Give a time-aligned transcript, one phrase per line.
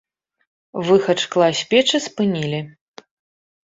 [0.87, 2.67] Выхад шкла з печы спынілі.